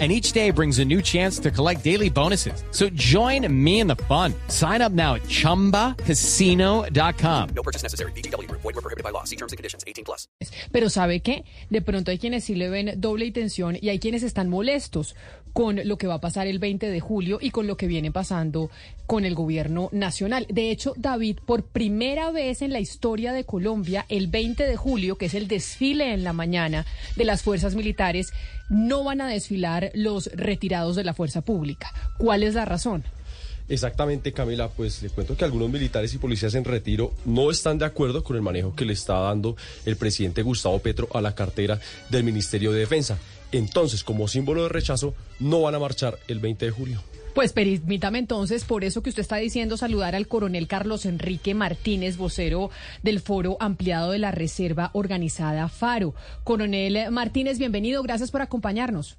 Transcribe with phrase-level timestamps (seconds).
[0.00, 2.64] and each day brings a new chance to collect daily bonuses.
[2.72, 4.34] So join me in the fun.
[4.48, 7.48] Sign up now at ChumbaCasino.com.
[7.54, 8.10] No purchase necessary.
[8.16, 8.50] BGW.
[8.50, 9.22] Void were prohibited by law.
[9.22, 9.84] See terms and conditions.
[9.86, 10.26] 18 plus.
[10.72, 11.44] Pero ¿sabe qué?
[11.70, 15.14] De pronto hay quienes sí le ven doble intención y hay quienes están molestos
[15.54, 18.10] con lo que va a pasar el 20 de julio y con lo que viene
[18.10, 18.70] pasando
[19.06, 20.46] con el gobierno nacional.
[20.50, 25.16] De hecho, David, por primera vez en la historia de Colombia, el 20 de julio,
[25.16, 26.84] que es el desfile en la mañana
[27.14, 28.32] de las fuerzas militares,
[28.68, 31.92] no van a desfilar los retirados de la fuerza pública.
[32.18, 33.04] ¿Cuál es la razón?
[33.68, 37.86] Exactamente, Camila, pues le cuento que algunos militares y policías en retiro no están de
[37.86, 39.56] acuerdo con el manejo que le está dando
[39.86, 41.80] el presidente Gustavo Petro a la cartera
[42.10, 43.18] del Ministerio de Defensa.
[43.52, 47.02] Entonces, como símbolo de rechazo, no van a marchar el 20 de julio.
[47.34, 52.16] Pues permítame entonces, por eso que usted está diciendo, saludar al coronel Carlos Enrique Martínez,
[52.16, 52.70] vocero
[53.02, 56.14] del Foro Ampliado de la Reserva Organizada FARO.
[56.44, 59.16] Coronel Martínez, bienvenido, gracias por acompañarnos.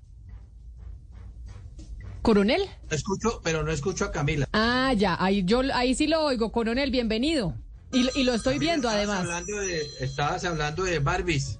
[2.26, 2.64] ¿Coronel?
[2.90, 4.50] Escucho, pero no escucho a Camila.
[4.52, 6.52] Ah, ya, ahí, yo, ahí sí lo oigo.
[6.52, 7.54] Coronel, bienvenido.
[7.94, 9.20] Y, lo estoy viendo además.
[9.20, 11.59] Hablando de, estabas hablando de Barbies.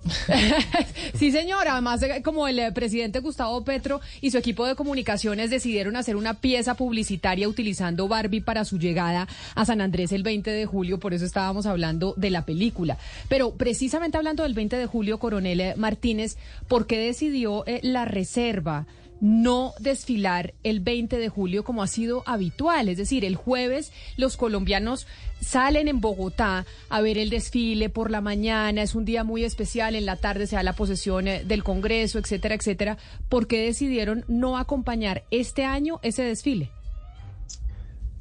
[1.13, 1.73] sí, señora.
[1.73, 6.16] Además, eh, como el eh, presidente Gustavo Petro y su equipo de comunicaciones decidieron hacer
[6.16, 10.99] una pieza publicitaria utilizando Barbie para su llegada a San Andrés el 20 de julio,
[10.99, 12.97] por eso estábamos hablando de la película.
[13.30, 18.88] Pero precisamente hablando del 20 de julio, coronel eh, Martínez, ¿por qué decidió la reserva?
[19.21, 22.89] No desfilar el 20 de julio como ha sido habitual.
[22.89, 25.08] Es decir, el jueves los colombianos
[25.39, 29.95] salen en Bogotá a ver el desfile por la mañana, es un día muy especial,
[29.95, 32.97] en la tarde se da la posesión eh, del Congreso, etcétera, etcétera.
[33.30, 36.71] ¿Por qué decidieron no acompañar este año ese desfile?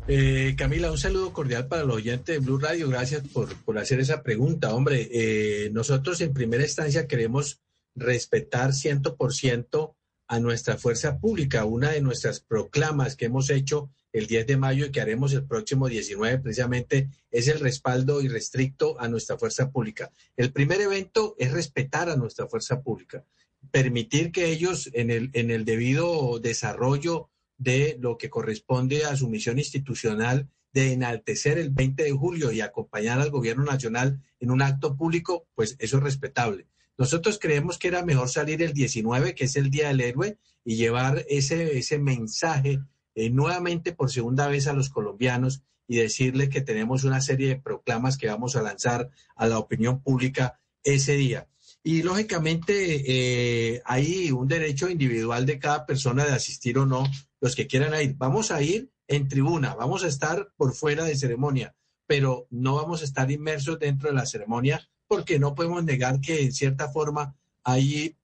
[0.06, 2.90] Eh, Camila, un saludo cordial para los oyentes de Blue Radio.
[2.90, 4.74] Gracias por, por hacer esa pregunta.
[4.74, 7.62] Hombre, eh, nosotros en primera instancia queremos
[7.94, 9.96] respetar ciento por ciento
[10.26, 11.64] a nuestra fuerza pública.
[11.64, 15.44] Una de nuestras proclamas que hemos hecho el 10 de mayo y que haremos el
[15.44, 20.10] próximo 19 precisamente es el respaldo irrestricto a nuestra fuerza pública.
[20.36, 23.24] El primer evento es respetar a nuestra fuerza pública,
[23.70, 29.28] permitir que ellos en el, en el debido desarrollo de lo que corresponde a su
[29.28, 34.60] misión institucional de enaltecer el 20 de julio y acompañar al gobierno nacional en un
[34.60, 36.66] acto público, pues eso es respetable.
[36.96, 40.76] Nosotros creemos que era mejor salir el 19, que es el Día del Héroe, y
[40.76, 42.80] llevar ese, ese mensaje
[43.14, 47.56] eh, nuevamente por segunda vez a los colombianos y decirles que tenemos una serie de
[47.56, 51.48] proclamas que vamos a lanzar a la opinión pública ese día.
[51.82, 57.06] Y lógicamente eh, hay un derecho individual de cada persona de asistir o no,
[57.40, 58.14] los que quieran ir.
[58.16, 61.76] Vamos a ir en tribuna, vamos a estar por fuera de ceremonia,
[62.06, 66.42] pero no vamos a estar inmersos dentro de la ceremonia porque no podemos negar que
[66.42, 68.16] en cierta forma hay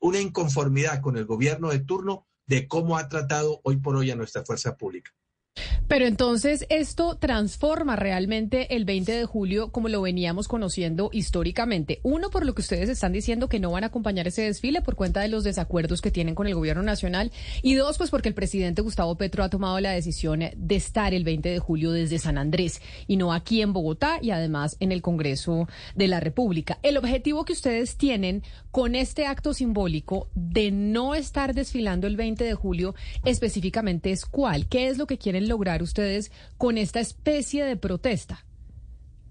[0.00, 4.16] una inconformidad con el gobierno de turno de cómo ha tratado hoy por hoy a
[4.16, 5.12] nuestra fuerza pública.
[5.86, 12.00] Pero entonces esto transforma realmente el 20 de julio como lo veníamos conociendo históricamente.
[12.02, 14.96] Uno, por lo que ustedes están diciendo que no van a acompañar ese desfile por
[14.96, 17.32] cuenta de los desacuerdos que tienen con el gobierno nacional.
[17.62, 21.22] Y dos, pues porque el presidente Gustavo Petro ha tomado la decisión de estar el
[21.22, 25.02] 20 de julio desde San Andrés y no aquí en Bogotá y además en el
[25.02, 26.78] Congreso de la República.
[26.82, 32.42] El objetivo que ustedes tienen con este acto simbólico de no estar desfilando el 20
[32.42, 32.94] de julio
[33.24, 34.66] específicamente es cuál?
[34.66, 38.44] ¿Qué es lo que quieren lograr ustedes con esta especie de protesta?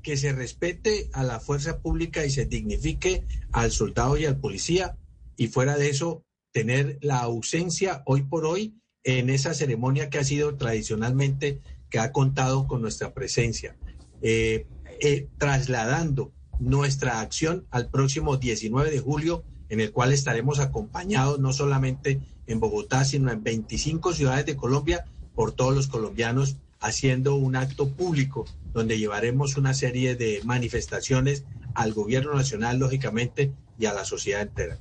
[0.01, 4.97] Que se respete a la fuerza pública y se dignifique al soldado y al policía
[5.37, 10.23] y fuera de eso tener la ausencia hoy por hoy en esa ceremonia que ha
[10.23, 13.75] sido tradicionalmente que ha contado con nuestra presencia,
[14.21, 14.65] eh,
[15.01, 21.51] eh, trasladando nuestra acción al próximo 19 de julio, en el cual estaremos acompañados no
[21.51, 27.55] solamente en Bogotá, sino en 25 ciudades de Colombia por todos los colombianos haciendo un
[27.55, 31.45] acto público donde llevaremos una serie de manifestaciones
[31.75, 34.77] al gobierno nacional, lógicamente, y a la sociedad entera.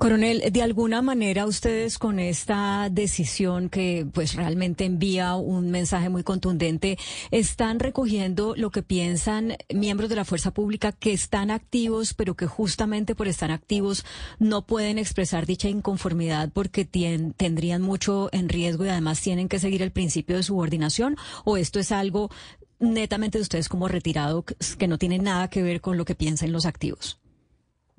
[0.00, 6.22] Coronel, de alguna manera ustedes con esta decisión que pues realmente envía un mensaje muy
[6.22, 6.96] contundente,
[7.30, 12.46] están recogiendo lo que piensan miembros de la fuerza pública que están activos, pero que
[12.46, 14.06] justamente por estar activos
[14.38, 19.82] no pueden expresar dicha inconformidad porque tendrían mucho en riesgo y además tienen que seguir
[19.82, 22.30] el principio de subordinación o esto es algo
[22.78, 24.46] netamente de ustedes como retirado,
[24.78, 27.19] que no tiene nada que ver con lo que piensan los activos.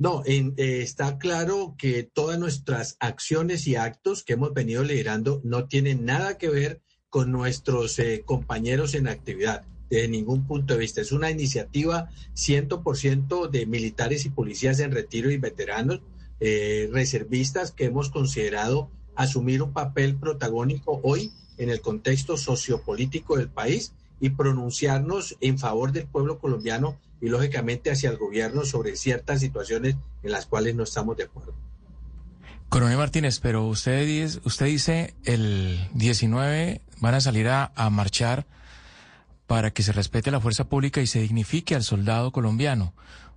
[0.02, 5.68] No, eh, está claro que todas nuestras acciones y actos que hemos venido liderando no
[5.68, 11.02] tienen nada que ver con nuestros eh, compañeros en actividad, desde ningún punto de vista.
[11.02, 16.02] Es una iniciativa 100% de militares y policías en retiro y veteranos,
[16.40, 23.50] eh, reservistas que hemos considerado asumir un papel protagónico hoy en el contexto sociopolítico del
[23.50, 29.40] país y pronunciarnos en favor del pueblo colombiano y lógicamente hacia el gobierno sobre ciertas
[29.40, 31.54] situaciones en las cuales no estamos de acuerdo.
[32.70, 38.46] Coronel Martínez, pero usted dice, usted dice el 19 van a salir a, a marchar
[39.46, 42.94] para que se respete la fuerza pública y se dignifique al soldado colombiano.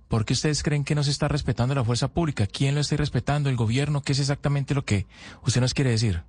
[0.07, 2.47] ¿Por qué ustedes creen que no se está respetando la fuerza pública?
[2.47, 3.49] ¿Quién lo está respetando?
[3.49, 4.01] ¿El gobierno?
[4.01, 5.07] ¿Qué es exactamente lo que
[5.43, 6.23] usted nos quiere decir?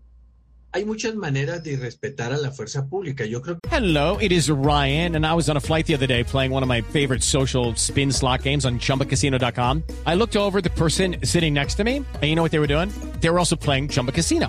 [0.77, 3.25] Hay muchas maneras de respetar a la fuerza pública.
[3.25, 3.69] Yo creo que...
[3.71, 6.63] Hello, it is Ryan, and I was on a flight the other day playing one
[6.63, 9.83] of my favorite social spin slot games on chumbacasino.com.
[10.07, 12.67] I looked over the person sitting next to me, and you know what they were
[12.67, 12.91] doing?
[13.21, 14.49] They were also playing Chumba Casino.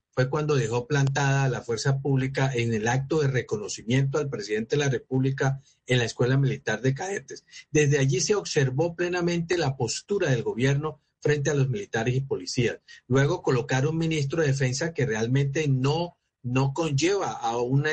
[0.13, 4.83] fue cuando dejó plantada la fuerza pública en el acto de reconocimiento al presidente de
[4.83, 7.45] la República en la Escuela Militar de Cadetes.
[7.71, 12.79] Desde allí se observó plenamente la postura del gobierno frente a los militares y policías.
[13.07, 17.91] Luego colocar un ministro de defensa que realmente no, no conlleva a una,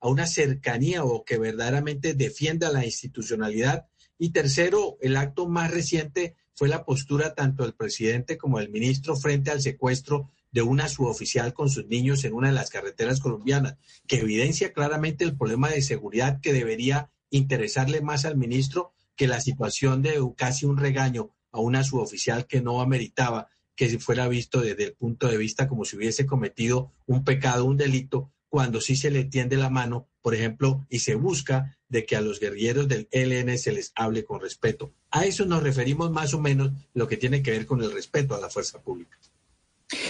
[0.00, 3.88] a una cercanía o que verdaderamente defienda la institucionalidad.
[4.18, 9.16] Y tercero, el acto más reciente fue la postura tanto del presidente como del ministro
[9.16, 13.76] frente al secuestro de una suboficial con sus niños en una de las carreteras colombianas,
[14.06, 19.40] que evidencia claramente el problema de seguridad que debería interesarle más al ministro que la
[19.40, 24.84] situación de casi un regaño a una suboficial que no ameritaba que fuera visto desde
[24.84, 29.10] el punto de vista como si hubiese cometido un pecado, un delito, cuando sí se
[29.10, 33.08] le tiende la mano, por ejemplo, y se busca de que a los guerrilleros del
[33.12, 34.92] ELN se les hable con respeto.
[35.10, 38.34] A eso nos referimos más o menos lo que tiene que ver con el respeto
[38.34, 39.16] a la fuerza pública.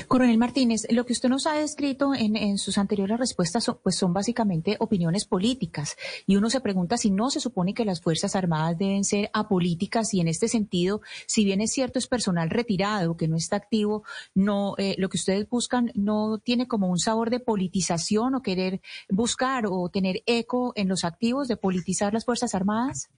[0.08, 4.12] Coronel Martínez, lo que usted nos ha descrito en, sus anteriores respuestas son, pues son
[4.12, 5.96] básicamente opiniones políticas
[6.26, 10.12] y uno se pregunta si no se supone que las Fuerzas Armadas deben ser apolíticas
[10.14, 14.02] y en este sentido, si bien es cierto es personal retirado que no está activo,
[14.34, 18.80] no eh, lo que ustedes buscan no tiene como un sabor de politización o querer
[19.08, 23.10] buscar o tener eco en los activos de politizar las Fuerzas Armadas.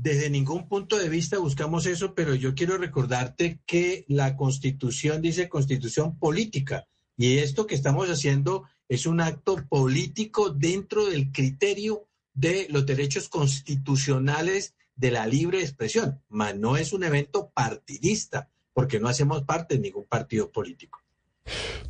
[0.00, 5.48] Desde ningún punto de vista buscamos eso, pero yo quiero recordarte que la constitución dice
[5.48, 6.86] constitución política
[7.16, 13.28] y esto que estamos haciendo es un acto político dentro del criterio de los derechos
[13.28, 19.74] constitucionales de la libre expresión, mas no es un evento partidista, porque no hacemos parte
[19.74, 21.00] de ningún partido político.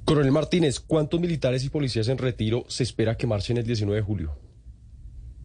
[0.06, 4.06] Coronel Martínez, ¿cuántos militares y policías en retiro se espera que marchen el 19 de
[4.06, 4.47] julio?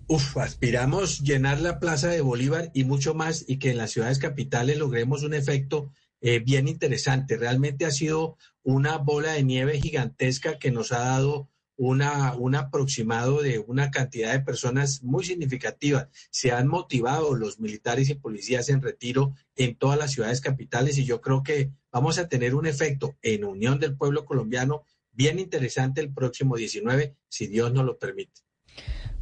[0.07, 4.19] Uf, aspiramos llenar la Plaza de Bolívar y mucho más y que en las ciudades
[4.19, 7.37] capitales logremos un efecto eh, bien interesante.
[7.37, 13.41] Realmente ha sido una bola de nieve gigantesca que nos ha dado una, un aproximado
[13.41, 16.09] de una cantidad de personas muy significativa.
[16.29, 21.05] Se han motivado los militares y policías en retiro en todas las ciudades capitales y
[21.05, 24.83] yo creo que vamos a tener un efecto en unión del pueblo colombiano
[25.13, 28.41] bien interesante el próximo 19, si Dios nos lo permite.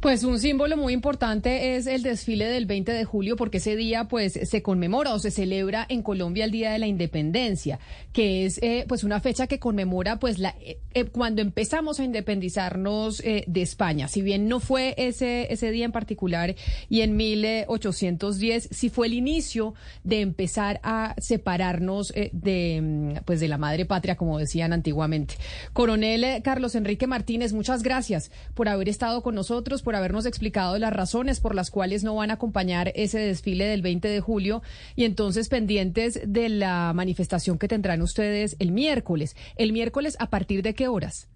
[0.02, 4.08] Pues un símbolo muy importante es el desfile del 20 de julio porque ese día
[4.08, 7.78] pues se conmemora o se celebra en Colombia el Día de la Independencia,
[8.12, 12.04] que es eh, pues una fecha que conmemora pues la eh, eh, cuando empezamos a
[12.04, 14.08] independizarnos de España.
[14.08, 16.56] Si bien no fue ese ese día en particular
[16.88, 23.46] y en 1810 sí fue el inicio de empezar a separarnos de mm, pues de
[23.46, 25.36] la madre patria como decían antiguamente.
[25.72, 31.40] Coronel Carlos Enrique Martínez, muchas gracias por haber estado con nosotros habernos explicado las razones
[31.40, 34.62] por las cuales no van a acompañar ese desfile del 20 de julio
[34.96, 39.36] y entonces pendientes de la manifestación que tendrán ustedes el miércoles.
[39.56, 41.28] ¿El miércoles a partir de qué horas?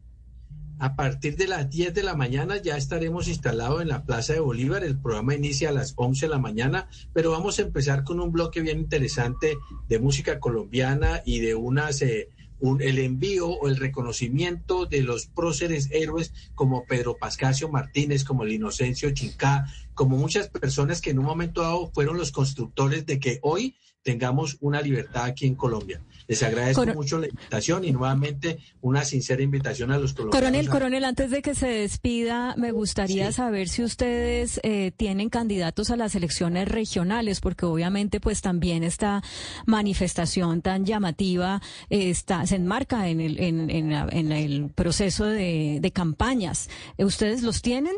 [0.79, 4.41] A partir de las 10 de la mañana ya estaremos instalados en la Plaza de
[4.41, 4.85] Bolívar.
[4.85, 8.31] El programa inicia a las 11 de la mañana, pero vamos a empezar con un
[8.31, 9.57] bloque bien interesante
[9.89, 12.29] de música colombiana y de unas eh,
[12.61, 18.53] el envío o el reconocimiento de los próceres héroes como Pedro Pascasio Martínez, como el
[18.53, 23.41] Inocencio Chincá, como muchas personas que en un momento dado fueron los constructores de que
[23.43, 23.75] hoy
[24.05, 26.01] tengamos una libertad aquí en Colombia.
[26.29, 30.41] Les agradezco Coro- mucho la invitación y nuevamente una sincera invitación a los colombianos.
[30.49, 33.33] Coronel, a- coronel, antes de que se despida, me gustaría Sí.
[33.37, 39.23] saber si ustedes eh, tienen candidatos a las elecciones regionales, porque obviamente pues también esta
[39.67, 41.61] manifestación tan llamativa
[41.91, 46.69] eh, está, se enmarca en el, en, en en el proceso de, de campañas.
[46.99, 47.95] ¿Ustedes los tienen?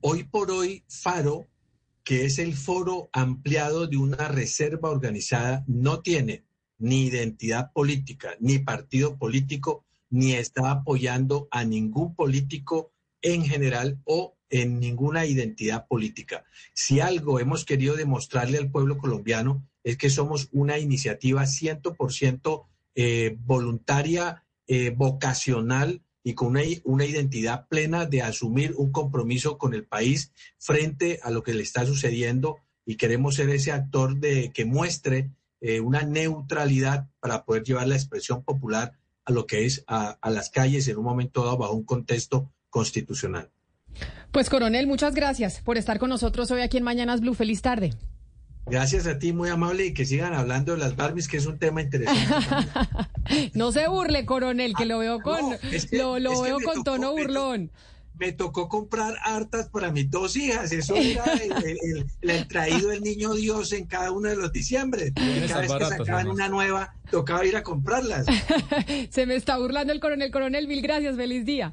[0.00, 1.48] Hoy por hoy, Faro,
[2.04, 6.44] que es el foro ampliado de una reserva organizada, no tiene
[6.78, 14.36] ni identidad política, ni partido político, ni está apoyando a ningún político en general o
[14.50, 16.44] en ninguna identidad política.
[16.74, 23.36] Si algo hemos querido demostrarle al pueblo colombiano es que somos una iniciativa 100% eh,
[23.40, 29.84] voluntaria, eh, vocacional y con una, una identidad plena de asumir un compromiso con el
[29.84, 34.64] país frente a lo que le está sucediendo y queremos ser ese actor de que
[34.64, 38.92] muestre eh, una neutralidad para poder llevar la expresión popular
[39.24, 42.50] a lo que es a, a las calles en un momento dado bajo un contexto
[42.70, 43.50] constitucional.
[44.32, 47.34] Pues coronel, muchas gracias por estar con nosotros hoy aquí en Mañanas Blue.
[47.34, 47.94] Feliz tarde.
[48.70, 51.58] Gracias a ti, muy amable, y que sigan hablando de las Barbies, que es un
[51.58, 52.46] tema interesante.
[53.54, 56.82] No se burle, coronel, que lo veo con, No, es que- lo, veo con tocó-
[56.84, 57.70] tono burlón.
[58.18, 60.72] Me tocó comprar hartas para mis dos hijas.
[60.72, 61.78] Eso era el, el-
[62.22, 65.12] el- el traído del niño Dios en cada uno de los diciembre.
[65.14, 68.26] Y cada vez que sacaban una nueva, tocaba ir a comprarlas.
[69.10, 70.30] Se me está burlando el coronel.
[70.32, 71.14] Coronel, mil gracias.
[71.16, 71.72] Feliz día.